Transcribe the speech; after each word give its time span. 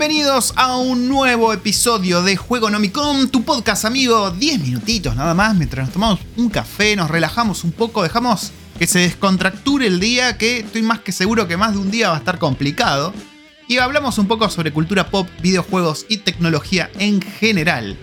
Bienvenidos 0.00 0.54
a 0.56 0.78
un 0.78 1.08
nuevo 1.08 1.52
episodio 1.52 2.22
de 2.22 2.34
Juego 2.34 2.70
Nomicon, 2.70 3.28
tu 3.28 3.44
podcast 3.44 3.84
amigo. 3.84 4.30
10 4.30 4.60
minutitos 4.60 5.14
nada 5.14 5.34
más 5.34 5.54
mientras 5.54 5.84
nos 5.84 5.92
tomamos 5.92 6.20
un 6.38 6.48
café, 6.48 6.96
nos 6.96 7.10
relajamos 7.10 7.64
un 7.64 7.72
poco, 7.72 8.02
dejamos 8.02 8.50
que 8.78 8.86
se 8.86 9.00
descontracture 9.00 9.86
el 9.86 10.00
día, 10.00 10.38
que 10.38 10.60
estoy 10.60 10.80
más 10.80 11.00
que 11.00 11.12
seguro 11.12 11.46
que 11.46 11.58
más 11.58 11.74
de 11.74 11.80
un 11.80 11.90
día 11.90 12.08
va 12.08 12.14
a 12.14 12.18
estar 12.20 12.38
complicado. 12.38 13.12
Y 13.68 13.76
hablamos 13.76 14.16
un 14.16 14.26
poco 14.26 14.48
sobre 14.48 14.72
cultura 14.72 15.10
pop, 15.10 15.28
videojuegos 15.42 16.06
y 16.08 16.16
tecnología 16.16 16.90
en 16.98 17.20
general. 17.20 17.98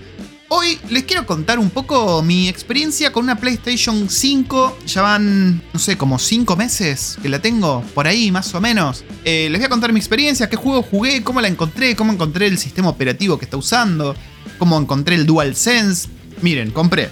Hoy 0.50 0.80
les 0.90 1.04
quiero 1.04 1.26
contar 1.26 1.60
un 1.60 1.70
poco 1.70 2.24
mi 2.24 2.48
experiencia 2.48 3.12
con 3.12 3.26
una 3.26 3.38
PlayStation 3.38 4.10
5. 4.10 4.78
Ya 4.88 5.02
van, 5.02 5.62
no 5.74 5.80
sé, 5.80 5.98
como 5.98 6.18
5 6.18 6.56
meses 6.56 7.18
que 7.22 7.28
la 7.28 7.42
tengo, 7.42 7.82
por 7.94 8.08
ahí 8.08 8.32
más 8.32 8.56
o 8.56 8.62
menos. 8.62 9.04
Eh, 9.26 9.50
les 9.52 9.60
voy 9.60 9.66
a 9.66 9.70
contar 9.70 9.92
mi 9.92 10.00
experiencia, 10.00 10.50
qué 10.50 10.56
juego 10.56 10.84
jugué, 10.84 11.22
cómo 11.22 11.42
la 11.42 11.50
encontré, 11.50 11.98
cómo 11.98 12.14
encontré 12.14 12.48
el 12.48 12.58
sistema 12.58 12.88
operativo 12.88 13.38
que 13.38 13.44
está 13.44 13.58
usando, 13.58 14.16
cómo 14.58 14.80
encontré 14.80 15.16
el 15.16 15.26
DualSense. 15.26 16.08
Miren, 16.42 16.72
compré. 16.72 17.10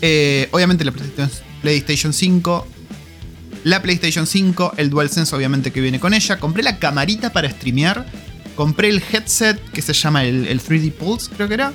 Eh, 0.00 0.48
obviamente 0.50 0.82
la 0.86 0.94
PlayStation 1.60 2.14
5. 2.14 2.66
La 3.64 3.82
PlayStation 3.82 4.26
5, 4.26 4.74
el 4.78 4.88
DualSense 4.88 5.36
obviamente 5.36 5.72
que 5.72 5.82
viene 5.82 6.00
con 6.00 6.14
ella. 6.14 6.38
Compré 6.40 6.62
la 6.62 6.78
camarita 6.78 7.34
para 7.34 7.50
streamear. 7.50 8.06
Compré 8.54 8.88
el 8.88 9.02
headset 9.12 9.62
que 9.72 9.82
se 9.82 9.92
llama 9.92 10.24
el, 10.24 10.46
el 10.46 10.62
3D 10.62 10.90
Pulse, 10.92 11.30
creo 11.36 11.46
que 11.46 11.52
era 11.52 11.74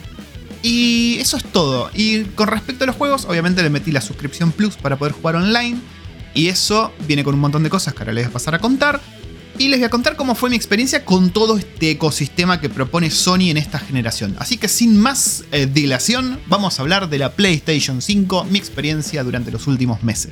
y 0.64 1.18
eso 1.20 1.38
es 1.38 1.44
todo. 1.44 1.90
Y 1.94 2.24
con 2.24 2.48
respecto 2.48 2.84
a 2.84 2.88
los 2.88 2.96
juegos, 2.96 3.26
obviamente 3.26 3.64
le 3.64 3.70
metí 3.70 3.92
la 3.92 4.02
suscripción 4.02 4.52
Plus 4.52 4.76
para 4.76 4.98
poder 4.98 5.14
jugar 5.14 5.36
online. 5.36 5.80
Y 6.34 6.48
eso 6.48 6.94
viene 7.08 7.24
con 7.24 7.34
un 7.34 7.42
montón 7.42 7.64
de 7.64 7.70
cosas 7.70 7.94
que 7.94 8.00
ahora 8.00 8.14
les 8.14 8.26
voy 8.26 8.30
a 8.30 8.34
pasar 8.34 8.56
a 8.56 8.60
contar. 8.60 9.02
Y 9.58 9.68
les 9.68 9.80
voy 9.80 9.86
a 9.86 9.90
contar 9.90 10.16
cómo 10.16 10.34
fue 10.34 10.50
mi 10.50 10.56
experiencia 10.56 11.04
con 11.04 11.32
todo 11.32 11.58
este 11.58 11.92
ecosistema 11.92 12.62
que 12.62 12.70
propone 12.70 13.12
Sony 13.12 13.50
en 13.50 13.58
esta 13.58 13.80
generación. 13.80 14.36
Así 14.40 14.58
que 14.58 14.68
sin 14.68 14.98
más 14.98 15.44
eh, 15.52 15.68
dilación, 15.68 16.40
vamos 16.48 16.80
a 16.80 16.82
hablar 16.84 17.10
de 17.10 17.20
la 17.20 17.34
PlayStation 17.34 18.02
5, 18.02 18.46
mi 18.46 18.58
experiencia 18.58 19.24
durante 19.24 19.52
los 19.52 19.68
últimos 19.68 20.04
meses. 20.04 20.32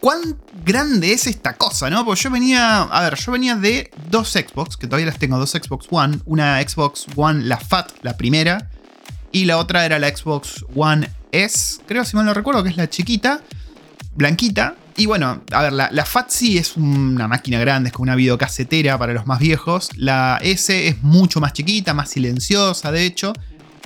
¿Cuán 0.00 0.38
grande 0.64 1.12
es 1.12 1.26
esta 1.26 1.54
cosa, 1.54 1.90
no? 1.90 2.04
Porque 2.06 2.22
yo 2.22 2.30
venía, 2.30 2.82
a 2.82 3.02
ver, 3.02 3.16
yo 3.16 3.32
venía 3.32 3.54
de 3.54 3.90
dos 4.10 4.30
Xbox, 4.30 4.78
que 4.78 4.86
todavía 4.86 5.06
las 5.06 5.18
tengo, 5.18 5.38
dos 5.38 5.50
Xbox 5.50 5.86
One. 5.90 6.20
Una 6.24 6.60
Xbox 6.62 7.06
One, 7.16 7.44
la 7.44 7.58
FAT, 7.58 7.92
la 8.02 8.16
primera. 8.16 8.70
Y 9.30 9.44
la 9.44 9.58
otra 9.58 9.84
era 9.84 9.98
la 9.98 10.08
Xbox 10.08 10.64
One 10.74 11.08
S, 11.32 11.80
creo 11.86 12.04
si 12.04 12.16
mal 12.16 12.24
no 12.24 12.34
recuerdo, 12.34 12.64
que 12.64 12.70
es 12.70 12.76
la 12.76 12.88
chiquita, 12.88 13.42
blanquita. 14.16 14.74
Y 14.96 15.06
bueno, 15.06 15.42
a 15.52 15.62
ver, 15.62 15.72
la, 15.72 15.90
la 15.92 16.04
FAT 16.04 16.30
sí 16.30 16.58
es 16.58 16.76
una 16.76 17.28
máquina 17.28 17.60
grande, 17.60 17.88
es 17.88 17.92
como 17.92 18.04
una 18.04 18.16
videocasetera 18.16 18.98
para 18.98 19.12
los 19.12 19.26
más 19.26 19.38
viejos. 19.38 19.90
La 19.96 20.38
S 20.42 20.88
es 20.88 21.02
mucho 21.02 21.40
más 21.40 21.52
chiquita, 21.52 21.92
más 21.94 22.10
silenciosa, 22.10 22.90
de 22.90 23.04
hecho. 23.04 23.32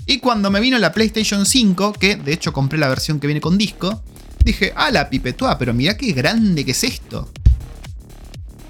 Y 0.07 0.19
cuando 0.19 0.51
me 0.51 0.61
vino 0.61 0.79
la 0.79 0.92
PlayStation 0.92 1.45
5, 1.45 1.95
que 1.95 2.17
de 2.17 2.33
hecho 2.33 2.53
compré 2.53 2.79
la 2.79 2.89
versión 2.89 3.20
que 3.20 3.27
viene 3.27 3.41
con 3.41 3.59
disco, 3.59 4.03
dije, 4.45 4.73
ah, 4.77 4.91
la 4.91 5.09
pipetúa, 5.09 5.59
pero 5.59 5.73
mira 5.73 5.97
qué 5.97 6.12
grande 6.12 6.64
que 6.64 6.73
es 6.73 6.84
esto. 6.84 7.31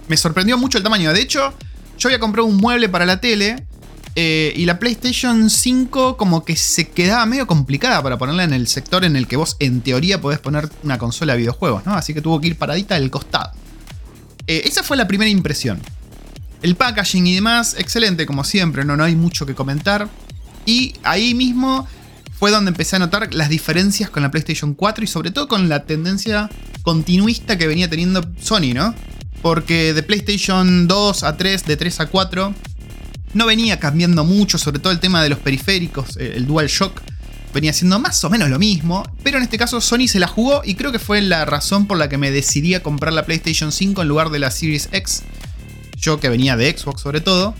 Me 0.08 0.16
sorprendió 0.16 0.56
mucho 0.56 0.78
el 0.78 0.84
tamaño. 0.84 1.12
De 1.12 1.20
hecho, 1.20 1.53
yo 1.98 2.08
había 2.08 2.20
comprado 2.20 2.47
un 2.47 2.56
mueble 2.56 2.89
para 2.89 3.05
la 3.06 3.20
tele. 3.20 3.66
Eh, 4.16 4.53
y 4.55 4.64
la 4.64 4.78
PlayStation 4.78 5.50
5 5.50 6.16
como 6.16 6.44
que 6.44 6.55
se 6.55 6.89
quedaba 6.89 7.27
medio 7.27 7.48
complicada 7.48 8.00
para 8.00 8.16
ponerla 8.16 8.44
en 8.44 8.53
el 8.53 8.69
sector 8.69 9.05
en 9.05 9.16
el 9.16 9.27
que 9.27 9.34
vos 9.34 9.56
en 9.58 9.81
teoría 9.81 10.20
podés 10.20 10.39
poner 10.39 10.70
una 10.84 10.98
consola 10.98 11.33
de 11.33 11.41
videojuegos, 11.41 11.84
¿no? 11.84 11.94
Así 11.94 12.15
que 12.15 12.20
tuvo 12.20 12.41
que 12.41 12.47
ir 12.47 12.56
paradita 12.56 12.94
del 12.94 13.10
costado. 13.10 13.50
Eh, 14.47 14.62
esa 14.66 14.84
fue 14.84 14.97
la 14.97 15.09
primera 15.09 15.28
impresión. 15.28 15.81
El 16.62 16.76
packaging 16.76 17.26
y 17.26 17.34
demás, 17.34 17.75
excelente 17.76 18.25
como 18.25 18.44
siempre, 18.44 18.84
no, 18.84 18.97
no 18.97 19.03
hay 19.03 19.16
mucho 19.16 19.47
que 19.47 19.54
comentar. 19.56 20.09
Y 20.65 20.94
ahí 21.03 21.34
mismo 21.34 21.88
fue 22.39 22.50
donde 22.50 22.71
empecé 22.71 22.97
a 22.97 22.99
notar 22.99 23.33
las 23.33 23.49
diferencias 23.49 24.11
con 24.11 24.22
la 24.22 24.31
PlayStation 24.31 24.75
4 24.75 25.05
y 25.05 25.06
sobre 25.06 25.31
todo 25.31 25.49
con 25.49 25.69
la 25.69 25.84
tendencia 25.84 26.50
continuista 26.83 27.56
que 27.56 27.67
venía 27.67 27.89
teniendo 27.89 28.22
Sony, 28.41 28.75
¿no? 28.75 28.95
Porque 29.41 29.95
de 29.95 30.03
PlayStation 30.03 30.89
2 30.89 31.23
a 31.23 31.37
3, 31.37 31.65
de 31.65 31.77
3 31.77 32.00
a 32.00 32.06
4, 32.06 32.55
no 33.34 33.47
venía 33.47 33.78
cambiando 33.78 34.25
mucho, 34.25 34.59
sobre 34.59 34.78
todo 34.78 34.93
el 34.93 35.00
tema 35.00 35.23
de 35.23 35.28
los 35.28 35.39
periféricos, 35.39 36.17
eh, 36.17 36.34
el 36.37 36.47
DualShock 36.47 37.00
venía 37.53 37.73
siendo 37.73 38.00
más 38.00 38.23
o 38.25 38.31
menos 38.31 38.50
lo 38.50 38.59
mismo, 38.59 39.05
pero 39.23 39.39
en 39.39 39.44
este 39.44 39.59
caso 39.59 39.81
Sony 39.81 40.09
se 40.09 40.19
la 40.19 40.27
jugó 40.27 40.62
y 40.65 40.75
creo 40.75 40.91
que 40.91 40.99
fue 40.99 41.21
la 41.21 41.44
razón 41.44 41.87
por 41.87 41.97
la 41.99 42.09
que 42.09 42.19
me 42.19 42.33
decidí 42.33 42.75
a 42.75 42.83
comprar 42.83 43.12
la 43.12 43.25
PlayStation 43.25 43.71
5 43.71 44.03
en 44.03 44.09
lugar 44.09 44.31
de 44.31 44.41
la 44.41 44.50
Series 44.50 44.89
X, 44.91 45.23
yo 45.97 46.19
que 46.19 46.28
venía 46.28 46.56
de 46.56 46.77
Xbox 46.77 47.00
sobre 47.00 47.21
todo, 47.21 47.55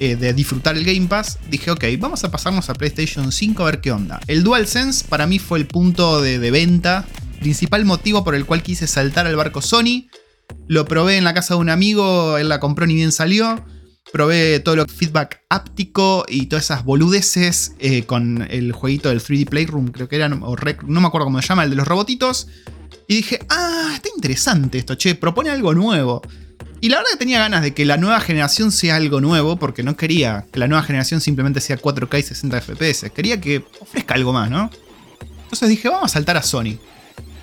eh, 0.00 0.16
de 0.16 0.34
disfrutar 0.34 0.76
el 0.76 0.84
Game 0.84 1.06
Pass, 1.06 1.38
dije, 1.48 1.70
ok, 1.70 1.84
vamos 2.00 2.24
a 2.24 2.30
pasarnos 2.30 2.68
a 2.68 2.74
PlayStation 2.74 3.30
5 3.30 3.62
a 3.62 3.66
ver 3.66 3.80
qué 3.80 3.92
onda. 3.92 4.20
El 4.26 4.42
DualSense 4.42 5.06
para 5.08 5.28
mí 5.28 5.38
fue 5.38 5.60
el 5.60 5.66
punto 5.66 6.20
de, 6.20 6.50
venta, 6.50 7.06
principal 7.38 7.84
motivo 7.84 8.24
por 8.24 8.34
el 8.34 8.44
cual 8.44 8.64
quise 8.64 8.88
saltar 8.88 9.28
al 9.28 9.36
barco 9.36 9.62
Sony. 9.62 10.08
Lo 10.66 10.84
probé 10.84 11.16
en 11.16 11.22
la 11.22 11.32
casa 11.32 11.54
de 11.54 11.60
un 11.60 11.70
amigo, 11.70 12.38
él 12.38 12.48
la 12.48 12.58
compró 12.58 12.86
ni 12.86 12.94
bien 12.94 13.12
salió. 13.12 13.64
Probé 14.12 14.58
todo 14.60 14.74
lo 14.74 14.86
feedback 14.86 15.42
áptico 15.48 16.24
y 16.28 16.46
todas 16.46 16.64
esas 16.64 16.84
boludeces 16.84 17.76
eh, 17.78 18.02
con 18.04 18.46
el 18.50 18.72
jueguito 18.72 19.10
del 19.10 19.20
3D 19.20 19.48
Playroom, 19.48 19.92
creo 19.92 20.08
que 20.08 20.16
era, 20.16 20.26
o 20.26 20.56
no 20.86 21.00
me 21.00 21.06
acuerdo 21.06 21.26
cómo 21.26 21.40
se 21.40 21.48
llama, 21.48 21.64
el 21.64 21.70
de 21.70 21.76
los 21.76 21.86
robotitos. 21.86 22.48
Y 23.06 23.16
dije, 23.16 23.38
ah, 23.48 23.92
está 23.94 24.08
interesante 24.14 24.78
esto, 24.78 24.96
che, 24.96 25.14
propone 25.14 25.50
algo 25.50 25.72
nuevo. 25.72 26.20
Y 26.84 26.90
la 26.90 26.98
verdad 26.98 27.12
que 27.12 27.16
tenía 27.16 27.38
ganas 27.38 27.62
de 27.62 27.72
que 27.72 27.86
la 27.86 27.96
nueva 27.96 28.20
generación 28.20 28.70
sea 28.70 28.96
algo 28.96 29.18
nuevo, 29.22 29.56
porque 29.56 29.82
no 29.82 29.96
quería 29.96 30.44
que 30.52 30.58
la 30.58 30.68
nueva 30.68 30.82
generación 30.84 31.22
simplemente 31.22 31.62
sea 31.62 31.80
4K 31.80 32.18
y 32.18 32.22
60 32.22 32.60
FPS. 32.60 33.10
Quería 33.10 33.40
que 33.40 33.64
ofrezca 33.80 34.12
algo 34.12 34.34
más, 34.34 34.50
¿no? 34.50 34.70
Entonces 35.44 35.70
dije, 35.70 35.88
vamos 35.88 36.10
a 36.10 36.12
saltar 36.12 36.36
a 36.36 36.42
Sony. 36.42 36.76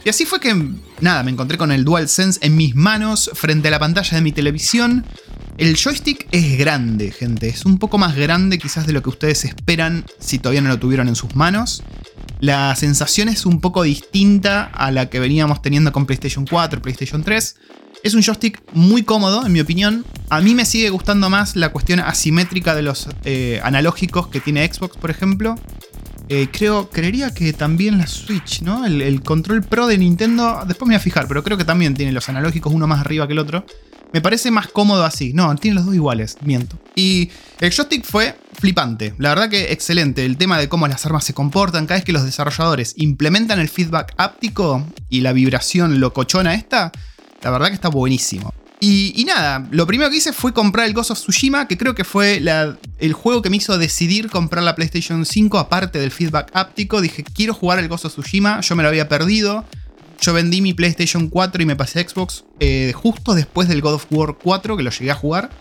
Y 0.05 0.09
así 0.09 0.27
fue 0.27 0.39
que, 0.39 0.53
nada, 0.99 1.23
me 1.23 1.31
encontré 1.31 1.57
con 1.57 1.71
el 1.71 1.83
DualSense 1.83 2.39
en 2.43 2.55
mis 2.55 2.75
manos, 2.75 3.31
frente 3.33 3.69
a 3.69 3.71
la 3.71 3.79
pantalla 3.79 4.15
de 4.15 4.21
mi 4.21 4.31
televisión. 4.31 5.07
El 5.57 5.75
joystick 5.75 6.27
es 6.31 6.59
grande, 6.59 7.09
gente. 7.09 7.49
Es 7.49 7.65
un 7.65 7.79
poco 7.79 7.97
más 7.97 8.15
grande 8.15 8.59
quizás 8.59 8.85
de 8.85 8.93
lo 8.93 9.01
que 9.01 9.09
ustedes 9.09 9.43
esperan 9.45 10.05
si 10.19 10.37
todavía 10.37 10.61
no 10.61 10.69
lo 10.69 10.77
tuvieron 10.77 11.07
en 11.07 11.15
sus 11.15 11.35
manos. 11.35 11.81
La 12.41 12.75
sensación 12.75 13.27
es 13.27 13.47
un 13.47 13.59
poco 13.59 13.81
distinta 13.81 14.65
a 14.65 14.91
la 14.91 15.09
que 15.09 15.19
veníamos 15.19 15.63
teniendo 15.63 15.91
con 15.91 16.05
PlayStation 16.05 16.45
4, 16.45 16.79
PlayStation 16.79 17.23
3. 17.23 17.55
Es 18.03 18.15
un 18.15 18.23
joystick 18.23 18.61
muy 18.73 19.03
cómodo, 19.03 19.45
en 19.45 19.51
mi 19.51 19.59
opinión. 19.59 20.05
A 20.29 20.41
mí 20.41 20.55
me 20.55 20.65
sigue 20.65 20.89
gustando 20.89 21.29
más 21.29 21.55
la 21.55 21.69
cuestión 21.69 21.99
asimétrica 21.99 22.73
de 22.73 22.81
los 22.81 23.07
eh, 23.25 23.59
analógicos 23.63 24.27
que 24.27 24.39
tiene 24.39 24.67
Xbox, 24.71 24.97
por 24.97 25.11
ejemplo. 25.11 25.55
Eh, 26.27 26.47
creo, 26.51 26.89
creería 26.89 27.31
que 27.31 27.53
también 27.53 27.99
la 27.99 28.07
Switch, 28.07 28.61
¿no? 28.61 28.85
El, 28.85 29.21
control 29.21 29.61
Pro 29.63 29.85
de 29.85 29.97
Nintendo, 29.97 30.63
después 30.65 30.87
me 30.87 30.95
voy 30.95 30.99
a 30.99 30.99
fijar, 30.99 31.27
pero 31.27 31.43
creo 31.43 31.57
que 31.57 31.65
también 31.65 31.93
tiene 31.93 32.11
los 32.11 32.27
analógicos 32.29 32.73
uno 32.73 32.87
más 32.87 33.01
arriba 33.01 33.27
que 33.27 33.33
el 33.33 33.39
otro. 33.39 33.65
Me 34.13 34.21
parece 34.21 34.49
más 34.49 34.67
cómodo 34.67 35.05
así. 35.05 35.33
No, 35.33 35.55
tiene 35.55 35.75
los 35.75 35.85
dos 35.85 35.95
iguales, 35.95 36.37
miento. 36.41 36.77
Y 36.95 37.29
el 37.59 37.71
joystick 37.71 38.03
fue 38.03 38.35
flipante. 38.53 39.13
La 39.19 39.29
verdad 39.29 39.49
que 39.49 39.71
excelente. 39.71 40.25
El 40.25 40.37
tema 40.37 40.57
de 40.57 40.67
cómo 40.67 40.87
las 40.87 41.05
armas 41.05 41.23
se 41.23 41.33
comportan. 41.33 41.85
Cada 41.85 41.99
vez 41.99 42.05
que 42.05 42.11
los 42.11 42.23
desarrolladores 42.23 42.93
implementan 42.97 43.59
el 43.59 43.69
feedback 43.69 44.13
áptico 44.17 44.85
y 45.09 45.21
la 45.21 45.33
vibración 45.33 45.99
locochona 45.99 46.55
esta, 46.55 46.91
la 47.43 47.51
verdad 47.51 47.67
que 47.67 47.75
está 47.75 47.89
buenísimo. 47.89 48.53
Y, 48.83 49.25
nada, 49.27 49.67
lo 49.69 49.85
primero 49.85 50.09
que 50.09 50.17
hice 50.17 50.33
fue 50.33 50.53
comprar 50.53 50.87
el 50.87 50.93
Ghost 50.93 51.11
of 51.11 51.19
Tsushima, 51.19 51.67
que 51.67 51.77
creo 51.77 51.93
que 51.93 52.03
fue 52.03 52.41
el 52.97 53.13
juego 53.13 53.43
que 53.43 53.51
me 53.51 53.57
hizo 53.57 53.77
decidir 53.77 54.27
comprar 54.31 54.63
la 54.63 54.73
PlayStation 54.73 55.23
5, 55.23 55.59
aparte 55.59 55.99
del 55.99 56.09
feedback 56.09 56.49
áptico. 56.55 56.99
Dije, 56.99 57.23
quiero 57.23 57.53
jugar 57.53 57.77
el 57.77 57.87
Ghost 57.87 58.05
of 58.05 58.13
Tsushima, 58.13 58.59
yo 58.61 58.75
me 58.75 58.81
lo 58.81 58.89
había 58.89 59.07
perdido. 59.07 59.65
Yo 60.19 60.33
vendí 60.33 60.61
mi 60.61 60.73
PlayStation 60.73 61.29
4 61.29 61.61
y 61.61 61.65
me 61.67 61.75
pasé 61.75 62.07
Xbox 62.07 62.43
eh, 62.59 62.91
justo 62.95 63.35
después 63.35 63.67
del 63.67 63.81
God 63.81 63.95
of 63.95 64.05
War 64.09 64.37
4, 64.41 64.77
que 64.77 64.83
lo 64.83 64.89
llegué 64.89 65.11
a 65.11 65.15
jugar. 65.15 65.51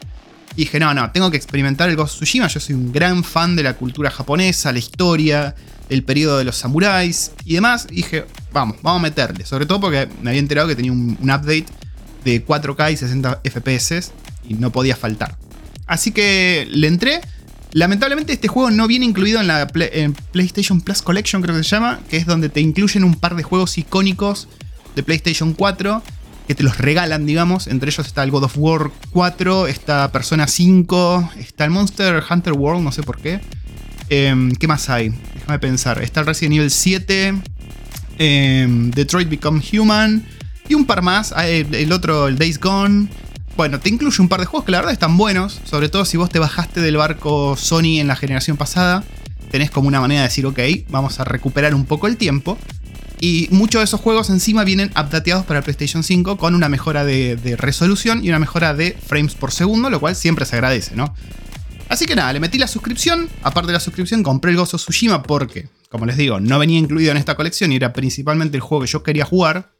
Y 0.57 0.63
dije, 0.63 0.81
no, 0.81 0.95
no, 0.95 1.11
tengo 1.13 1.31
que 1.31 1.37
experimentar 1.37 1.91
el 1.91 1.97
Ghost 1.97 2.15
of 2.15 2.21
Tsushima. 2.21 2.47
Yo 2.47 2.59
soy 2.59 2.75
un 2.75 2.91
gran 2.91 3.23
fan 3.23 3.55
de 3.55 3.65
la 3.65 3.75
cultura 3.75 4.11
japonesa, 4.11 4.73
la 4.73 4.79
historia, 4.79 5.55
el 5.91 6.05
periodo 6.05 6.39
de 6.39 6.45
los 6.45 6.57
samuráis 6.57 7.33
y 7.45 7.55
demás. 7.55 7.87
Y 7.91 7.97
dije, 7.97 8.25
vamos, 8.53 8.77
vamos 8.83 9.01
a 9.01 9.03
meterle. 9.03 9.45
Sobre 9.45 9.67
todo 9.67 9.81
porque 9.81 10.09
me 10.23 10.31
había 10.31 10.41
enterado 10.41 10.69
que 10.69 10.77
tenía 10.77 10.93
un, 10.93 11.17
update 11.23 11.67
de 12.25 12.45
4K 12.45 12.93
y 12.93 12.97
60 12.97 13.41
FPS 13.45 14.13
y 14.49 14.55
no 14.55 14.71
podía 14.71 14.97
faltar. 14.97 15.37
Así 15.87 16.13
que 16.13 16.67
le 16.71 16.87
entré. 16.87 17.21
Lamentablemente 17.73 18.33
este 18.33 18.49
juego 18.49 18.71
no 18.71 18.89
viene 18.89 19.05
incluido 19.05 19.41
en 19.41 19.47
la 19.47 19.69
PlayStation 19.69 20.81
Plus 20.81 21.03
Collection, 21.03 21.41
creo 21.41 21.57
que 21.57 21.63
se 21.63 21.71
llama, 21.71 22.01
que 22.11 22.17
es 22.17 22.27
donde 22.27 22.49
te 22.49 22.61
incluyen 22.61 23.05
un 23.05 23.15
par 23.15 23.37
de 23.37 23.45
juegos 23.45 23.79
icónicos 23.79 24.49
de 24.97 25.05
PlayStation 25.05 25.53
4 25.53 26.03
que 26.51 26.57
te 26.57 26.65
los 26.65 26.79
regalan, 26.79 27.27
digamos. 27.27 27.69
Entre 27.69 27.91
ellos 27.91 28.05
está 28.05 28.25
el 28.25 28.33
God 28.33 28.43
of 28.43 28.59
War 28.59 28.91
4, 29.13 29.69
está 29.69 30.11
Persona 30.11 30.49
5, 30.49 31.31
está 31.39 31.65
el 31.65 31.71
Monster 31.71 32.25
Hunter 32.29 32.55
World, 32.55 32.83
no 32.83 32.91
sé 32.91 33.05
por 33.05 33.21
qué. 33.21 33.41
Em, 34.09 34.51
¿Qué 34.57 34.67
más 34.67 34.91
hay? 34.91 35.15
Déjame 35.35 35.61
pensar. 35.61 36.03
Está 36.03 36.19
el 36.19 36.27
Resident 36.27 36.57
Evil 36.57 36.73
7, 36.73 37.35
Em, 38.23 38.91
Detroit 38.91 39.31
Become 39.31 39.63
Human 39.73 40.23
y 40.69 40.75
un 40.75 40.85
par 40.85 41.01
más. 41.01 41.33
Ah, 41.35 41.49
el, 41.49 41.91
otro, 41.91 42.29
el 42.29 42.37
Days 42.37 42.61
Gone. 42.61 43.09
bueno, 43.57 43.81
te 43.81 43.89
incluye 43.89 44.21
un 44.21 44.29
par 44.29 44.41
de 44.41 44.47
juegos 44.47 44.67
que 44.67 44.73
la 44.73 44.79
verdad 44.79 44.93
están 44.93 45.17
buenos, 45.17 45.59
sobre 45.65 45.89
todo 45.89 46.05
si 46.05 46.19
vos 46.19 46.29
te 46.29 46.39
bajaste 46.39 46.83
del 46.83 46.99
barco 46.99 47.57
Sony 47.57 47.99
en 47.99 48.09
la 48.09 48.17
generación 48.17 48.59
pasada, 48.59 49.05
tenés 49.51 49.71
como 49.71 49.89
una 49.89 50.03
manera 50.03 50.21
de 50.21 50.29
decir, 50.29 50.45
ok, 50.45 50.61
vamos 50.91 51.19
a 51.19 51.25
recuperar 51.25 51.75
un 51.75 51.87
poco 51.87 52.09
el 52.09 52.19
tiempo. 52.19 52.59
Y 53.21 53.49
muchos 53.53 53.81
de 53.81 53.85
esos 53.85 54.03
juegos 54.03 54.29
encima 54.29 54.65
vienen 54.65 54.91
updateados 54.91 55.47
para 55.47 55.61
el 55.61 55.65
PlayStation 55.65 56.03
5 56.03 56.37
con 56.37 56.55
una 56.55 56.69
mejora 56.69 57.07
de, 57.07 57.37
de, 57.37 57.57
resolución 57.57 58.23
y 58.23 58.29
una 58.29 58.39
mejora 58.39 58.75
de 58.75 58.99
frames 59.07 59.35
por 59.35 59.51
segundo, 59.51 59.89
lo 59.89 59.99
cual 59.99 60.15
siempre 60.15 60.45
se 60.45 60.57
agradece, 60.57 60.95
¿no? 60.95 61.15
Así 61.89 62.05
que 62.05 62.15
nada, 62.15 62.35
le 62.35 62.41
metí 62.41 62.59
la 62.59 62.69
suscripción. 62.69 63.31
Aparte 63.43 63.69
de 63.69 63.73
la 63.73 63.81
suscripción, 63.81 64.23
compré 64.23 64.51
el 64.51 64.59
Gozo 64.59 64.77
Tsushima 64.77 65.23
porque, 65.23 65.69
como 65.91 66.07
les 66.07 66.17
digo, 66.17 66.39
no 66.39 66.59
venía 66.59 66.79
incluido 66.79 67.11
en 67.11 67.17
esta 67.17 67.35
colección 67.35 67.73
y 67.73 67.77
era 67.77 67.93
principalmente 67.93 68.57
el 68.57 68.61
juego 68.61 68.85
que 68.85 68.91
yo 68.91 69.03
quería 69.03 69.25
jugar. 69.25 69.73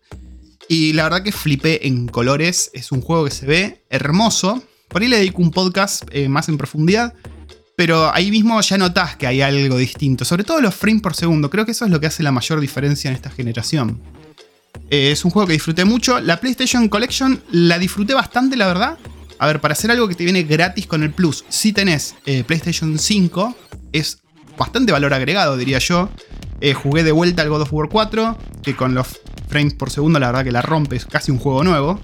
Y 0.69 0.93
la 0.93 1.05
verdad 1.05 1.23
que 1.23 1.33
flipé 1.33 1.87
en 1.87 2.09
colores. 2.09 2.71
Es 2.75 2.91
un 2.93 3.01
juego 3.01 3.25
que 3.25 3.31
se 3.31 3.47
ve 3.47 3.85
hermoso. 3.91 4.63
Por 4.89 5.03
ahí 5.03 5.09
le 5.09 5.19
dedico 5.19 5.41
un 5.41 5.53
podcast 5.53 6.03
eh, 6.11 6.29
más 6.29 6.49
en 6.49 6.59
profundidad. 6.59 7.15
Pero 7.77 8.13
ahí 8.13 8.31
mismo 8.31 8.61
ya 8.61 8.77
notás 8.77 9.17
que 9.17 9.27
hay 9.27 9.41
algo 9.41 9.77
distinto. 9.79 10.25
Sobre 10.25 10.43
todo 10.43 10.61
los 10.61 10.75
frames 10.75 11.01
por 11.01 11.15
segundo. 11.15 11.49
Creo 11.49 11.65
que 11.65 11.73
eso 11.73 11.85
es 11.85 11.91
lo 11.93 12.01
que 12.01 12.09
hace 12.09 12.25
la 12.25 12.33
mayor 12.33 12.61
diferencia 12.61 13.09
en 13.09 13.15
esta 13.15 13.31
generación. 13.31 14.01
Eh, 14.91 15.13
es 15.13 15.25
un 15.25 15.31
juego 15.31 15.47
que 15.47 15.55
disfruté 15.55 15.85
mucho. 15.85 16.21
La 16.21 16.41
PlayStation 16.41 16.89
Collection 16.89 17.41
la 17.53 17.79
disfruté 17.79 18.15
bastante, 18.15 18.57
la 18.57 18.67
verdad. 18.67 18.99
A 19.39 19.47
ver, 19.47 19.61
para 19.61 19.73
hacer 19.73 19.93
algo 19.93 20.09
que 20.09 20.17
te 20.17 20.25
viene 20.25 20.43
gratis 20.43 20.87
con 20.87 21.03
el 21.03 21.13
Plus, 21.13 21.45
si 21.49 21.73
tenés 21.73 22.17
eh, 22.27 22.45
PlayStation 22.45 22.99
5, 22.99 23.57
es 23.93 24.19
bastante 24.61 24.93
valor 24.93 25.13
agregado, 25.15 25.57
diría 25.57 25.81
yo. 25.81 26.11
jugué 26.83 27.03
de 27.03 27.13
vuelta 27.13 27.43
al 27.43 27.49
God 27.49 27.63
of 27.63 27.73
War 27.73 27.89
4, 27.89 28.39
que 28.63 28.77
con 28.77 28.95
los 28.95 29.19
frames 29.49 29.75
por 29.75 29.91
segundo, 29.91 30.21
la 30.21 30.29
verdad 30.29 30.45
que 30.45 30.53
la 30.53 30.63
rompe, 30.63 30.97
es 30.97 31.07
casi 31.07 31.33
un 31.33 31.39
juego 31.39 31.65
nuevo. 31.65 31.99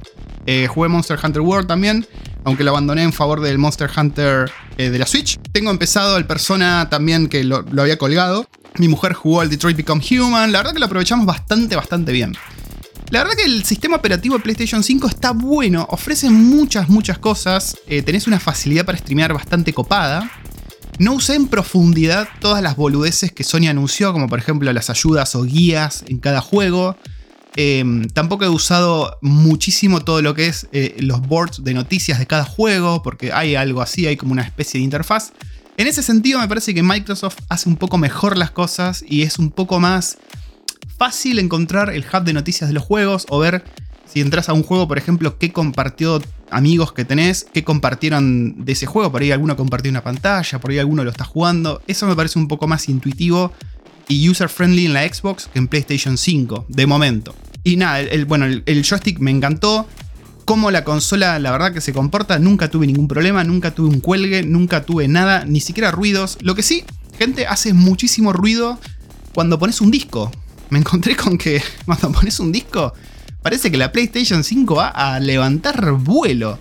Eh, 0.47 0.69
jugué 0.69 0.89
Monster 0.89 1.19
Hunter 1.23 1.43
World 1.43 1.67
también, 1.67 2.07
aunque 2.45 2.65
lo 2.65 2.71
abandoné 2.71 3.03
en 3.03 3.13
favor 3.13 3.41
del 3.41 3.59
Monster 3.59 3.91
Hunter 3.95 4.51
eh, 4.79 4.91
de 4.91 4.99
la 4.99 5.07
Switch. 5.07 5.39
Tengo 5.53 5.71
empezado 5.71 6.17
el 6.17 6.25
Persona 6.25 6.89
también 6.89 7.29
que 7.29 7.45
lo, 7.45 7.65
había 7.79 7.99
colgado. 7.99 8.49
Mi 8.79 8.89
mujer 8.89 9.13
jugó 9.13 9.41
al 9.41 9.49
Detroit 9.49 9.77
Become 9.77 10.03
Human, 10.11 10.53
la 10.53 10.59
verdad 10.59 10.73
que 10.73 10.79
lo 10.79 10.87
aprovechamos 10.87 11.27
bastante, 11.27 11.75
bastante 11.75 12.13
bien. 12.13 12.37
La 13.11 13.21
verdad 13.21 13.37
que 13.37 13.45
el 13.45 13.65
sistema 13.65 13.97
operativo 13.97 14.37
de 14.37 14.43
PlayStation 14.43 14.83
5 14.83 15.07
está 15.09 15.31
bueno, 15.31 15.87
ofrece 15.91 16.29
muchas, 16.29 16.89
muchas 16.89 17.19
cosas, 17.19 17.79
eh, 17.87 18.03
tenés 18.03 18.27
una 18.27 18.41
facilidad 18.41 18.85
para 18.85 18.99
streamear 18.99 19.33
bastante 19.33 19.73
copada. 19.73 20.29
No 20.99 21.13
usé 21.13 21.35
en 21.35 21.49
profundidad 21.49 22.29
todas 22.41 22.63
las 22.63 22.77
boludeces 22.77 23.31
que 23.31 23.45
Sony 23.45 23.69
anunció, 23.69 24.13
como 24.13 24.29
por 24.29 24.39
ejemplo 24.39 24.73
las 24.73 24.89
ayudas 24.89 25.35
o 25.35 25.43
guías 25.43 26.05
en 26.09 26.19
cada 26.19 26.41
juego. 26.41 26.97
Em, 27.55 28.09
tampoco 28.09 28.45
he 28.45 28.49
usado 28.49 29.19
muchísimo 29.23 30.01
todo 30.01 30.23
lo 30.23 30.35
que 30.35 30.47
es 30.47 30.69
eh, 30.73 30.97
los 31.01 31.21
boards 31.21 31.65
de 31.65 31.75
noticias 31.75 32.19
de 32.19 32.27
cada 32.27 32.45
juego, 32.45 33.03
porque 33.03 33.33
hay 33.33 33.55
algo 33.57 33.83
así, 33.83 34.07
hay 34.07 34.17
como 34.17 34.33
una 34.33 34.43
especie 34.43 34.79
de 34.79 34.85
interfaz. 34.85 35.33
En 35.77 35.87
ese 35.87 36.03
sentido 36.03 36.41
me 36.41 36.49
parece 36.49 36.75
que 36.75 36.83
Microsoft 36.83 37.39
hace 37.51 37.69
un 37.69 37.77
poco 37.77 37.99
mejor 37.99 38.39
las 38.39 38.51
cosas 38.51 39.05
y 39.07 39.23
es 39.23 39.39
un 39.39 39.51
poco 39.51 39.79
más 39.79 40.17
fácil 40.97 41.39
encontrar 41.39 41.91
el 41.91 42.05
hub 42.11 42.25
de 42.25 42.33
noticias 42.33 42.69
de 42.69 42.75
los 42.75 42.83
juegos 42.83 43.27
o 43.29 43.39
ver 43.39 43.65
si 44.07 44.21
entras 44.21 44.49
a 44.49 44.55
un 44.55 44.63
juego, 44.63 44.89
por 44.89 44.97
ejemplo, 44.97 45.39
qué 45.39 45.53
compartió 45.53 46.23
amigos 46.51 46.93
que 46.93 47.05
tenés, 47.05 47.47
qué 47.53 47.65
compartieron 47.65 48.65
de 48.65 48.73
ese 48.73 48.87
juego. 48.87 49.11
Por 49.11 49.23
ahí 49.23 49.33
alguno 49.33 49.57
compartió 49.57 49.91
una 49.91 50.03
pantalla, 50.03 50.59
por 50.61 50.71
ahí 50.71 50.79
alguno 50.79 51.05
lo 51.05 51.11
está 51.11 51.25
jugando. 51.25 51.83
Eso 51.87 52.07
me 52.07 52.17
parece 52.17 52.39
un 52.39 52.49
poco 52.49 52.67
más 52.67 52.89
intuitivo 52.89 53.53
y 54.09 54.29
user 54.29 54.49
friendly 54.49 54.87
en 54.87 54.95
la 54.95 55.03
Xbox 55.03 55.49
que 55.53 55.59
en 55.59 55.69
PlayStation 55.69 56.17
5, 56.17 56.67
de 56.69 56.87
momento. 56.87 57.35
Y 57.65 57.77
nada, 57.77 58.01
el, 58.01 58.25
bueno, 58.27 58.47
el, 58.47 58.85
joystick 58.85 59.19
me 59.19 59.31
encantó. 59.31 59.87
Como 60.45 60.71
la 60.71 60.85
consola, 60.85 61.41
la 61.41 61.51
verdad 61.51 61.73
que 61.73 61.81
se 61.81 61.93
comporta, 61.93 62.39
nunca 62.39 62.71
tuve 62.71 62.87
ningún 62.87 63.09
problema, 63.09 63.43
nunca 63.43 63.73
tuve 63.73 63.89
un 63.89 63.99
cuelgue, 63.99 64.45
nunca 64.45 64.85
tuve 64.87 65.09
nada, 65.09 65.45
ni 65.45 65.59
siquiera 65.59 65.91
ruidos. 65.91 66.39
Lo 66.41 66.55
que 66.55 66.63
sí, 66.63 66.85
gente, 67.19 67.49
hace 67.49 67.73
muchísimo 67.73 68.33
ruido 68.33 68.79
cuando 69.35 69.59
pones 69.59 69.81
un 69.81 69.91
disco. 69.91 70.31
Me 70.71 70.79
encontré 70.79 71.17
con 71.17 71.37
que 71.37 71.61
cuando 71.85 72.13
pones 72.13 72.39
un 72.39 72.53
disco, 72.53 72.95
parece 73.47 73.71
que 73.71 73.77
la 73.77 73.93
PlayStation 73.93 74.43
5 74.43 74.75
va 74.75 74.89
a 74.89 75.21
levantar 75.21 75.93
vuelo. 75.93 76.59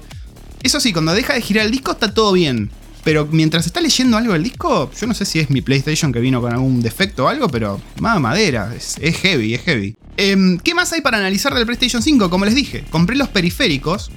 Eso 0.61 0.79
sí, 0.79 0.93
cuando 0.93 1.15
deja 1.15 1.33
de 1.33 1.41
girar 1.41 1.65
el 1.65 1.71
disco 1.71 1.93
está 1.93 2.13
todo 2.13 2.31
bien. 2.33 2.69
Pero 3.03 3.27
mientras 3.31 3.65
está 3.65 3.81
leyendo 3.81 4.17
algo 4.17 4.33
del 4.33 4.43
disco, 4.43 4.91
yo 4.91 5.07
no 5.07 5.15
sé 5.15 5.25
si 5.25 5.39
es 5.39 5.49
mi 5.49 5.61
PlayStation 5.61 6.13
que 6.13 6.19
vino 6.19 6.41
con 6.41 6.53
algún 6.53 6.83
defecto 6.83 7.25
o 7.25 7.27
algo, 7.27 7.49
pero 7.49 7.81
más 7.99 8.19
madera, 8.19 8.71
es, 8.75 8.99
heavy, 9.17 9.55
es 9.55 9.63
heavy. 9.63 9.95
Em, 10.15 10.59
¿Qué 10.59 10.75
más 10.75 10.93
hay 10.93 11.01
para 11.01 11.17
analizar 11.17 11.55
del 11.55 11.65
PlayStation 11.65 12.03
5? 12.03 12.29
Como 12.29 12.45
les 12.45 12.53
dije, 12.53 12.83
compré 12.91 13.15
los 13.15 13.29
periféricos 13.29 14.11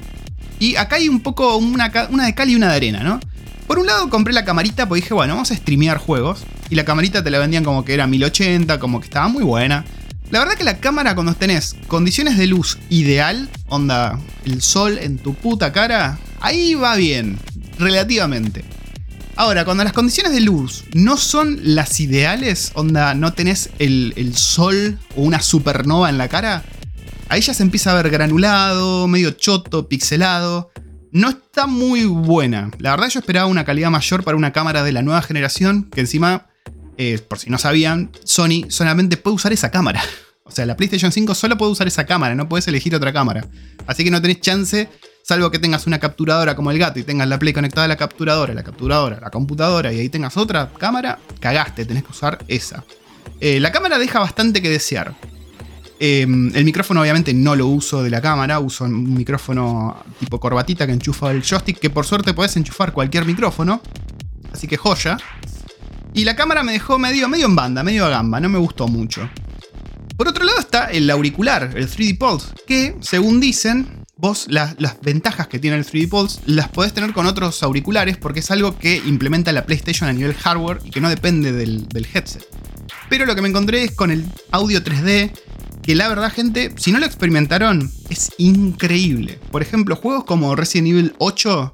y 0.61 0.77
acá 0.77 0.97
hay 0.97 1.09
un 1.09 1.21
poco 1.21 1.57
una, 1.57 1.91
una 2.11 2.27
de 2.27 2.35
cal 2.35 2.51
y 2.51 2.55
una 2.55 2.69
de 2.69 2.77
arena, 2.77 3.03
¿no? 3.03 3.19
Por 3.67 3.79
un 3.79 3.87
lado 3.87 4.11
compré 4.11 4.35
la 4.35 4.45
camarita 4.45 4.87
porque 4.87 5.01
dije, 5.01 5.15
bueno, 5.15 5.33
vamos 5.33 5.51
a 5.53 5.57
streamear 5.57 5.97
juegos. 5.97 6.45
Y 6.69 6.75
la 6.75 6.85
camarita 6.85 7.25
te 7.25 7.31
la 7.31 7.39
vendían 7.39 7.65
como 7.65 7.87
que 7.87 7.95
era 7.95 8.07
1080, 8.07 8.79
como 8.79 9.01
que 9.01 9.07
estaba 9.07 9.29
muy 9.29 9.43
buena. 9.43 9.87
La 10.31 10.41
verdad 10.41 10.55
que 10.55 10.65
la 10.65 10.79
cámara 10.79 11.15
cuando 11.15 11.33
tenés 11.35 11.75
condiciones 11.87 12.37
de 12.37 12.47
luz 12.47 12.79
ideal, 12.91 13.49
onda, 13.69 14.21
el 14.45 14.61
sol 14.61 14.99
en 14.99 15.17
tu 15.17 15.33
puta 15.35 15.73
cara, 15.73 16.19
ahí 16.41 16.75
va 16.75 16.97
bien, 16.97 17.39
relativamente. 17.79 18.63
Ahora, 19.37 19.65
cuando 19.65 19.85
las 19.85 19.93
condiciones 19.93 20.33
de 20.33 20.41
luz 20.41 20.85
no 20.93 21.17
son 21.17 21.61
las 21.63 22.01
ideales, 22.01 22.73
onda, 22.75 23.15
no 23.15 23.33
tenés 23.33 23.71
el, 23.79 24.33
sol 24.35 24.99
o 25.17 25.23
una 25.23 25.41
supernova 25.41 26.11
en 26.11 26.19
la 26.19 26.29
cara, 26.29 26.65
ahí 27.29 27.41
ya 27.41 27.55
se 27.55 27.63
empieza 27.63 27.93
a 27.93 28.03
ver 28.03 28.11
granulado, 28.11 29.07
medio 29.07 29.31
choto, 29.31 29.89
pixelado. 29.89 30.73
No 31.13 31.31
está 31.31 31.67
muy 31.67 32.05
buena. 32.05 32.71
La 32.81 32.91
verdad 32.91 33.09
yo 33.09 33.21
esperaba 33.21 33.47
una 33.47 33.65
calidad 33.65 33.91
mayor 33.91 34.25
para 34.25 34.37
una 34.37 34.53
cámara 34.53 34.83
de 34.83 34.93
la 34.93 35.03
nueva 35.03 35.23
generación, 35.23 35.85
que 35.85 36.01
encima, 36.01 36.48
eh, 36.99 37.19
por 37.27 37.39
si 37.39 37.49
no 37.49 37.57
sabían, 37.57 38.11
Sony 38.25 38.69
solamente 38.69 39.17
puede 39.17 39.37
usar 39.37 39.53
esa 39.53 39.71
cámara. 39.71 40.03
O 40.45 40.51
sea, 40.51 40.65
la 40.65 40.77
PlayStation 40.77 41.13
5 41.13 41.35
solo 41.35 41.59
puede 41.59 41.73
usar 41.73 41.87
esa 41.89 42.07
cámara, 42.07 42.35
no 42.35 42.49
puedes 42.49 42.67
elegir 42.69 42.95
otra 42.95 43.13
cámara. 43.13 43.47
Así 43.87 44.03
que 44.03 44.11
no 44.11 44.23
tenés 44.23 44.41
chance 44.41 44.89
Salvo 45.29 45.51
que 45.51 45.59
tengas 45.59 45.87
una 45.87 45.99
capturadora 45.99 46.57
como 46.57 46.71
el 46.71 46.79
gato 46.79 46.99
y 46.99 47.03
tengas 47.03 47.29
la 47.29 47.39
Play 47.39 47.53
conectada 47.53 47.85
a 47.85 47.89
la 47.89 47.97
capturadora, 47.97 48.55
la 48.55 48.63
capturadora, 48.63 49.21
la 49.21 49.29
computadora 49.29 49.93
y 49.93 50.01
ahí 50.01 50.09
tengas 50.09 50.39
otra 50.39 50.73
cámara, 50.73 51.19
cagaste, 51.39 51.85
tenés 51.85 52.05
que 52.05 52.13
usar 52.13 52.39
esa. 52.49 52.83
Eh, 53.39 53.61
la 53.61 53.71
cámara 53.71 53.99
deja 53.99 54.21
bastante 54.21 54.63
que 54.63 54.71
desear. 54.71 55.15
Em, 56.01 56.51
el 56.57 56.65
micrófono 56.65 57.03
obviamente 57.03 57.35
no 57.35 57.55
lo 57.57 57.67
uso 57.67 58.03
de 58.03 58.09
la 58.09 58.23
cámara, 58.23 58.59
uso 58.59 58.85
un 58.85 59.13
micrófono 59.13 60.03
tipo 60.19 60.41
corbatita 60.41 60.87
que 60.87 60.95
enchufa 60.95 61.31
el 61.31 61.43
joystick, 61.43 61.79
que 61.79 61.91
por 61.91 62.07
suerte 62.07 62.33
podés 62.33 62.57
enchufar 62.57 62.95
cualquier 62.95 63.27
micrófono. 63.27 63.83
Así 64.51 64.67
que 64.67 64.79
joya. 64.79 65.19
Y 66.15 66.25
la 66.25 66.37
cámara 66.37 66.63
me 66.63 66.73
dejó 66.73 66.99
medio, 66.99 67.29
medio 67.29 67.47
en 67.47 67.57
banda, 67.57 67.83
medio 67.83 68.07
a 68.07 68.09
gamba, 68.09 68.41
no 68.41 68.49
me 68.49 68.59
gustó 68.59 68.89
mucho. 68.89 69.29
Por 70.17 70.27
otro 70.27 70.45
lado 70.45 70.59
está 70.59 70.87
el 70.87 71.09
auricular, 71.11 71.73
el 71.77 71.89
3D 71.89 72.19
Pulse, 72.19 72.49
que 72.67 72.97
según 73.01 73.39
dicen 73.39 74.05
vos 74.17 74.47
las, 74.49 74.75
ventajas 75.01 75.47
que 75.47 75.61
tiene 75.61 75.77
el 75.77 75.87
3D 75.87 76.09
Pulse 76.09 76.41
las 76.47 76.69
podés 76.69 76.93
tener 76.93 77.13
con 77.13 77.27
otros 77.27 77.63
auriculares 77.63 78.17
porque 78.17 78.41
es 78.41 78.51
algo 78.51 78.77
que 78.77 78.97
implementa 78.97 79.53
la 79.53 79.65
PlayStation 79.65 80.09
a 80.09 80.13
nivel 80.13 80.35
hardware 80.35 80.81
y 80.85 80.91
que 80.91 81.01
no 81.01 81.09
depende 81.09 81.53
del, 81.53 81.87
headset. 82.13 82.45
Pero 83.09 83.27
lo 83.27 83.35
que 83.35 83.43
me 83.43 83.49
encontré 83.49 83.85
es 83.85 83.93
con 83.93 84.11
el 84.11 84.25
audio 84.51 84.83
3D, 84.83 85.31
que 85.83 85.95
la 85.95 86.09
verdad 86.09 86.33
gente, 86.33 86.75
si 86.77 86.91
no 86.91 86.99
lo 86.99 87.07
experimentaron, 87.07 87.91
es 88.11 88.33
increíble. 88.39 89.39
Por 89.51 89.63
ejemplo, 89.63 89.97
juegos 89.97 90.25
como 90.25 90.57
Resident 90.57 90.89
Evil 90.89 91.15
8 91.19 91.73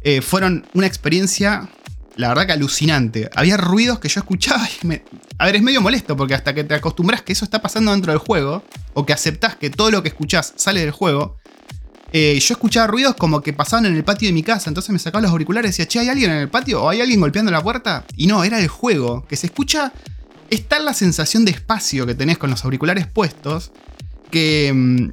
eh, 0.00 0.20
fueron 0.20 0.66
una 0.72 0.86
experiencia, 0.86 1.68
la 2.16 2.28
verdad 2.28 2.46
que 2.46 2.52
alucinante. 2.52 3.30
Había 3.34 3.56
ruidos 3.56 3.98
que 3.98 4.08
yo 4.08 4.20
escuchaba 4.20 4.66
y 4.82 4.86
me... 4.86 5.02
A 5.38 5.46
ver, 5.46 5.56
es 5.56 5.62
medio 5.62 5.80
molesto 5.80 6.16
porque 6.16 6.34
hasta 6.34 6.54
que 6.54 6.64
te 6.64 6.74
acostumbras 6.74 7.22
que 7.22 7.32
eso 7.32 7.44
está 7.44 7.60
pasando 7.60 7.92
dentro 7.92 8.12
del 8.12 8.18
juego, 8.18 8.62
o 8.94 9.04
que 9.04 9.12
aceptás 9.12 9.56
que 9.56 9.70
todo 9.70 9.90
lo 9.90 10.02
que 10.02 10.08
escuchás 10.08 10.52
sale 10.56 10.80
del 10.80 10.92
juego, 10.92 11.36
eh, 12.12 12.38
yo 12.38 12.54
escuchaba 12.54 12.86
ruidos 12.86 13.16
como 13.16 13.40
que 13.40 13.52
pasaban 13.52 13.86
en 13.86 13.96
el 13.96 14.04
patio 14.04 14.28
de 14.28 14.32
mi 14.32 14.44
casa, 14.44 14.70
entonces 14.70 14.92
me 14.92 15.00
sacaba 15.00 15.22
los 15.22 15.32
auriculares 15.32 15.70
y 15.70 15.72
decía, 15.72 15.88
che, 15.88 15.98
¿hay 15.98 16.08
alguien 16.08 16.30
en 16.30 16.38
el 16.38 16.48
patio? 16.48 16.84
¿O 16.84 16.88
hay 16.88 17.00
alguien 17.00 17.18
golpeando 17.18 17.50
la 17.50 17.62
puerta? 17.62 18.04
Y 18.16 18.28
no, 18.28 18.44
era 18.44 18.60
el 18.60 18.68
juego, 18.68 19.26
que 19.26 19.34
se 19.34 19.46
escucha, 19.46 19.92
es 20.50 20.68
tal 20.68 20.84
la 20.84 20.94
sensación 20.94 21.44
de 21.44 21.50
espacio 21.50 22.06
que 22.06 22.14
tenés 22.14 22.38
con 22.38 22.50
los 22.50 22.64
auriculares 22.64 23.08
puestos, 23.08 23.72
que, 24.30 24.72
mm, 24.72 25.08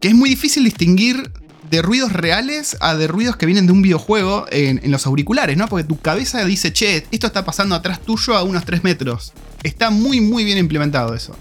que 0.00 0.08
es 0.08 0.14
muy 0.14 0.28
difícil 0.28 0.64
distinguir 0.64 1.32
de 1.74 1.82
ruidos 1.82 2.12
reales 2.12 2.76
a 2.80 2.94
de 2.94 3.08
ruidos 3.08 3.36
que 3.36 3.46
vienen 3.46 3.66
de 3.66 3.72
un 3.72 3.82
videojuego 3.82 4.46
en, 4.50 4.80
en, 4.84 4.92
los 4.92 5.06
auriculares, 5.06 5.56
¿no? 5.56 5.66
Porque 5.66 5.82
tu 5.82 5.98
cabeza 5.98 6.44
dice, 6.44 6.72
che, 6.72 7.04
esto 7.10 7.26
está 7.26 7.44
pasando 7.44 7.74
atrás 7.74 8.00
tuyo 8.00 8.36
a 8.36 8.44
unos 8.44 8.64
3 8.64 8.84
metros. 8.84 9.32
Está 9.64 9.90
muy, 9.90 10.20
muy 10.20 10.44
bien 10.44 10.58
implementado 10.58 11.14
eso. 11.14 11.36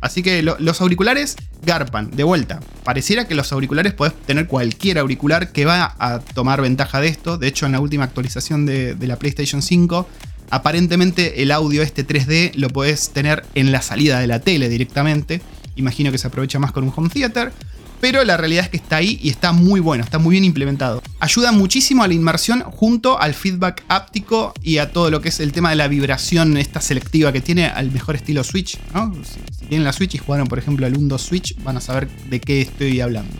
Así 0.00 0.22
que 0.22 0.42
los 0.42 0.80
auriculares 0.80 1.34
garpan, 1.64 2.12
de 2.12 2.22
vuelta. 2.22 2.60
Pareciera 2.84 3.26
que 3.26 3.34
los 3.34 3.52
auriculares 3.52 3.94
podés 3.94 4.14
tener 4.26 4.46
cualquier 4.46 4.98
auricular 4.98 5.50
que 5.50 5.64
va 5.64 5.96
a 5.98 6.20
tomar 6.20 6.62
ventaja 6.62 7.00
de 7.00 7.08
esto. 7.08 7.36
De 7.36 7.48
hecho, 7.48 7.66
en 7.66 7.72
la 7.72 7.80
última 7.80 8.04
actualización 8.04 8.64
de, 8.64 8.96
la 9.00 9.16
PlayStation 9.16 9.60
5, 9.60 10.08
aparentemente 10.50 11.42
el 11.42 11.50
audio 11.50 11.82
este 11.82 12.06
3D 12.06 12.54
lo 12.54 12.68
podés 12.68 13.10
tener 13.10 13.44
en 13.56 13.72
la 13.72 13.82
salida 13.82 14.20
de 14.20 14.28
la 14.28 14.38
tele 14.38 14.68
directamente. 14.68 15.40
Imagino 15.74 16.12
que 16.12 16.18
se 16.18 16.28
aprovecha 16.28 16.60
más 16.60 16.70
con 16.70 16.84
un 16.84 16.92
home 16.94 17.08
theater. 17.08 17.52
Pero 18.00 18.24
la 18.24 18.36
realidad 18.36 18.64
es 18.64 18.70
que 18.70 18.76
está 18.76 18.96
ahí 18.96 19.18
y 19.22 19.28
está 19.28 19.52
muy 19.52 19.80
bueno, 19.80 20.04
está 20.04 20.18
muy 20.18 20.32
bien 20.32 20.44
implementado. 20.44 21.02
Ayuda 21.20 21.52
muchísimo 21.52 22.02
a 22.02 22.08
la 22.08 22.14
inmersión 22.14 22.62
junto 22.62 23.20
al 23.20 23.34
feedback 23.34 23.84
áptico 23.88 24.54
y 24.62 24.78
a 24.78 24.92
todo 24.92 25.10
lo 25.10 25.20
que 25.20 25.30
es 25.30 25.40
el 25.40 25.52
tema 25.52 25.70
de 25.70 25.76
la 25.76 25.88
vibración 25.88 26.56
esta 26.56 26.80
selectiva 26.80 27.32
que 27.32 27.40
tiene 27.40 27.66
al 27.66 27.90
mejor 27.90 28.16
estilo 28.16 28.44
Switch. 28.44 28.78
Si, 29.24 29.66
tienen 29.68 29.84
la 29.84 29.92
Switch 29.92 30.14
y 30.14 30.18
jugaron 30.18 30.46
por 30.46 30.58
ejemplo 30.58 30.86
al 30.86 30.96
1 30.96 31.18
Switch 31.18 31.56
van 31.62 31.76
a 31.76 31.80
saber 31.80 32.08
de 32.08 32.40
qué 32.40 32.60
estoy 32.60 33.00
hablando. 33.00 33.34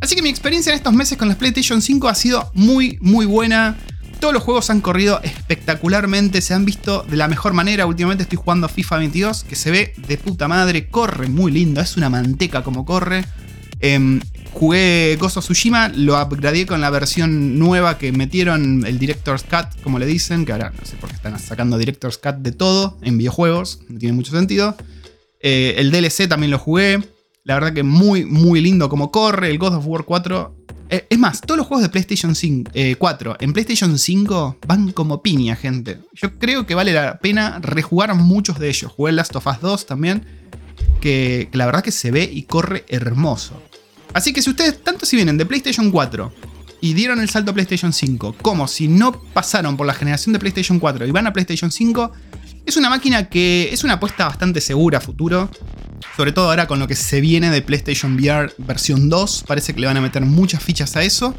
Así 0.00 0.16
que 0.16 0.22
mi 0.22 0.28
experiencia 0.28 0.70
en 0.70 0.76
estos 0.76 0.92
meses 0.92 1.16
con 1.16 1.28
la 1.28 1.34
PlayStation 1.36 1.80
5 1.80 2.08
ha 2.08 2.14
sido 2.14 2.50
muy 2.54 2.98
muy 3.00 3.26
buena. 3.26 3.76
Todos 4.20 4.32
los 4.32 4.42
juegos 4.42 4.70
han 4.70 4.80
corrido 4.80 5.20
espectacularmente, 5.22 6.40
se 6.40 6.54
han 6.54 6.64
visto 6.64 7.04
de 7.08 7.16
la 7.16 7.28
mejor 7.28 7.52
manera. 7.52 7.86
Últimamente 7.86 8.22
estoy 8.22 8.38
jugando 8.38 8.68
FIFA 8.68 8.98
22, 8.98 9.44
que 9.44 9.54
se 9.54 9.70
ve 9.70 9.92
de 10.08 10.16
puta 10.16 10.48
madre, 10.48 10.88
corre 10.88 11.28
muy 11.28 11.52
lindo, 11.52 11.80
es 11.80 11.96
una 11.96 12.08
manteca 12.08 12.62
como 12.62 12.84
corre. 12.84 13.24
Em, 13.86 14.18
jugué 14.54 15.18
of 15.20 15.44
Tsushima, 15.44 15.90
lo 15.90 16.18
upgradeé 16.18 16.64
con 16.64 16.80
la 16.80 16.88
versión 16.88 17.58
nueva 17.58 17.98
que 17.98 18.12
metieron, 18.12 18.86
el 18.86 18.98
Director's 18.98 19.42
Cut, 19.42 19.78
como 19.82 19.98
le 19.98 20.06
dicen, 20.06 20.46
que 20.46 20.52
ahora 20.52 20.72
no 20.78 20.86
sé 20.86 20.96
por 20.96 21.10
qué 21.10 21.16
están 21.16 21.38
sacando 21.38 21.76
Director's 21.76 22.16
Cut 22.16 22.36
de 22.36 22.52
todo 22.52 22.96
en 23.02 23.18
videojuegos, 23.18 23.80
no 23.90 23.98
tiene 23.98 24.14
mucho 24.14 24.32
sentido. 24.32 24.74
Eh, 25.42 25.74
el 25.76 25.90
DLC 25.90 26.26
también 26.26 26.50
lo 26.50 26.58
jugué, 26.58 26.98
la 27.44 27.52
verdad 27.52 27.74
que 27.74 27.82
muy, 27.82 28.24
muy 28.24 28.62
lindo 28.62 28.88
como 28.88 29.10
corre. 29.10 29.50
El 29.50 29.58
God 29.58 29.74
of 29.74 29.86
War 29.86 30.04
4 30.04 30.56
eh, 30.88 31.06
es 31.10 31.18
más, 31.18 31.42
todos 31.42 31.58
los 31.58 31.66
juegos 31.66 31.82
de 31.82 31.90
PlayStation 31.90 32.34
4 32.98 33.32
eh, 33.32 33.36
en 33.40 33.52
PlayStation 33.52 33.98
5 33.98 34.60
van 34.66 34.92
como 34.92 35.20
piña, 35.20 35.56
gente. 35.56 35.98
Yo 36.14 36.38
creo 36.38 36.64
que 36.64 36.74
vale 36.74 36.94
la 36.94 37.18
pena 37.18 37.58
rejugar 37.60 38.14
muchos 38.14 38.58
de 38.58 38.70
ellos. 38.70 38.90
Jugué 38.92 39.12
Last 39.12 39.36
of 39.36 39.46
Us 39.46 39.60
2 39.60 39.84
también, 39.84 40.24
que, 41.02 41.50
la 41.52 41.66
verdad 41.66 41.84
que 41.84 41.92
se 41.92 42.10
ve 42.10 42.30
y 42.32 42.44
corre 42.44 42.86
hermoso. 42.88 43.60
Así 44.14 44.32
que 44.32 44.40
si 44.40 44.50
ustedes, 44.50 44.82
tanto 44.82 45.04
si 45.04 45.16
vienen 45.16 45.36
de 45.36 45.44
PlayStation 45.44 45.90
4 45.90 46.32
y 46.80 46.94
dieron 46.94 47.20
el 47.20 47.28
salto 47.28 47.50
a 47.50 47.54
PlayStation 47.54 47.92
5, 47.92 48.36
como 48.40 48.68
si 48.68 48.88
no 48.88 49.12
pasaron 49.12 49.76
por 49.76 49.86
la 49.86 49.94
generación 49.94 50.32
de 50.32 50.38
PlayStation 50.38 50.78
4 50.78 51.06
y 51.06 51.10
van 51.10 51.26
a 51.26 51.32
PlayStation 51.32 51.70
5, 51.70 52.12
es 52.64 52.76
una 52.76 52.88
máquina 52.88 53.28
que 53.28 53.68
es 53.72 53.84
una 53.84 53.94
apuesta 53.94 54.26
bastante 54.26 54.60
segura 54.60 54.98
a 54.98 55.00
futuro. 55.00 55.50
Sobre 56.16 56.32
todo 56.32 56.50
ahora 56.50 56.66
con 56.66 56.78
lo 56.78 56.86
que 56.86 56.94
se 56.94 57.20
viene 57.20 57.50
de 57.50 57.60
PlayStation 57.60 58.14
VR 58.14 58.52
versión 58.58 59.08
2. 59.08 59.44
Parece 59.46 59.74
que 59.74 59.80
le 59.80 59.86
van 59.86 59.96
a 59.96 60.00
meter 60.00 60.22
muchas 60.22 60.62
fichas 60.62 60.96
a 60.96 61.02
eso. 61.02 61.34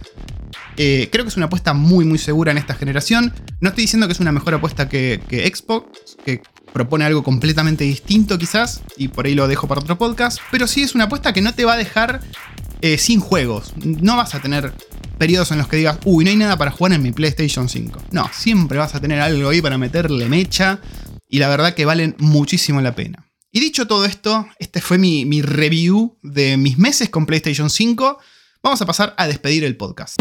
Eh, 0.77 1.09
creo 1.11 1.23
que 1.23 1.29
es 1.29 1.37
una 1.37 1.45
apuesta 1.45 1.73
muy 1.73 2.05
muy 2.05 2.17
segura 2.17 2.51
en 2.51 2.57
esta 2.57 2.73
generación. 2.73 3.33
No 3.61 3.69
estoy 3.69 3.83
diciendo 3.83 4.07
que 4.07 4.13
es 4.13 4.19
una 4.19 4.31
mejor 4.31 4.53
apuesta 4.53 4.89
que, 4.89 5.19
Xbox, 5.53 6.17
que 6.25 6.41
propone 6.73 7.05
algo 7.05 7.23
completamente 7.23 7.85
distinto 7.85 8.37
quizás, 8.37 8.81
y 8.97 9.07
por 9.07 9.25
ahí 9.25 9.35
lo 9.35 9.47
dejo 9.47 9.67
para 9.67 9.79
otro 9.79 9.97
podcast, 9.97 10.39
pero 10.51 10.67
sí 10.67 10.83
es 10.83 10.93
una 10.93 11.05
apuesta 11.05 11.31
que 11.31 11.41
no 11.41 11.53
te 11.53 11.63
va 11.63 11.73
a 11.73 11.77
dejar 11.77 12.19
eh, 12.81 12.97
sin 12.97 13.19
juegos. 13.19 13.73
No 13.77 14.17
vas 14.17 14.35
a 14.35 14.41
tener 14.41 14.73
periodos 15.17 15.51
en 15.51 15.57
los 15.57 15.67
que 15.67 15.77
digas, 15.77 15.97
uy, 16.05 16.23
no 16.25 16.31
hay 16.31 16.37
nada 16.37 16.57
para 16.57 16.71
jugar 16.71 16.93
en 16.93 17.03
mi 17.03 17.11
PlayStation 17.11 17.69
5. 17.69 18.01
No, 18.11 18.29
siempre 18.33 18.77
vas 18.77 18.95
a 18.95 19.01
tener 19.01 19.19
algo 19.19 19.49
ahí 19.49 19.61
para 19.61 19.77
meterle 19.77 20.27
mecha, 20.27 20.79
y 21.27 21.39
la 21.39 21.49
verdad 21.49 21.73
que 21.73 21.85
valen 21.85 22.15
muchísimo 22.19 22.81
la 22.81 22.95
pena. 22.95 23.27
Y 23.51 23.59
dicho 23.59 23.87
todo 23.87 24.05
esto, 24.05 24.47
este 24.59 24.81
fue 24.81 24.97
mi, 24.97 25.25
mi 25.25 25.41
review 25.41 26.17
de 26.21 26.57
mis 26.57 26.77
meses 26.77 27.09
con 27.09 27.25
PlayStation 27.25 27.69
5. 27.69 28.19
Vamos 28.61 28.81
a 28.81 28.85
pasar 28.85 29.15
a 29.17 29.27
despedir 29.27 29.63
el 29.63 29.77
podcast. 29.77 30.15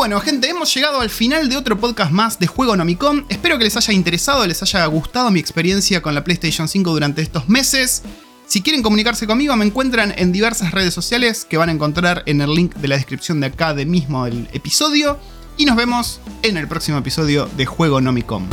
Bueno, 0.00 0.18
gente, 0.22 0.48
hemos 0.48 0.72
llegado 0.74 1.02
al 1.02 1.10
final 1.10 1.50
de 1.50 1.58
otro 1.58 1.78
podcast 1.78 2.10
más 2.10 2.38
de 2.38 2.46
Juego 2.46 2.74
Nomicom. 2.74 3.26
Espero 3.28 3.58
que 3.58 3.64
les 3.64 3.76
haya 3.76 3.92
interesado, 3.92 4.46
les 4.46 4.62
haya 4.62 4.86
gustado 4.86 5.30
mi 5.30 5.40
experiencia 5.40 6.00
con 6.00 6.14
la 6.14 6.24
PlayStation 6.24 6.68
5 6.68 6.90
durante 6.90 7.20
estos 7.20 7.50
meses. 7.50 8.02
Si 8.46 8.62
quieren 8.62 8.82
comunicarse 8.82 9.26
conmigo, 9.26 9.54
me 9.56 9.66
encuentran 9.66 10.14
en 10.16 10.32
diversas 10.32 10.70
redes 10.70 10.94
sociales 10.94 11.44
que 11.44 11.58
van 11.58 11.68
a 11.68 11.72
encontrar 11.72 12.22
en 12.24 12.40
el 12.40 12.54
link 12.54 12.76
de 12.76 12.88
la 12.88 12.96
descripción 12.96 13.40
de 13.40 13.48
acá 13.48 13.74
de 13.74 13.84
mismo 13.84 14.24
del 14.24 14.48
episodio. 14.54 15.18
Y 15.58 15.66
nos 15.66 15.76
vemos 15.76 16.22
en 16.44 16.56
el 16.56 16.66
próximo 16.66 16.96
episodio 16.96 17.44
de 17.58 17.66
Juego 17.66 18.00
Nomicom. 18.00 18.48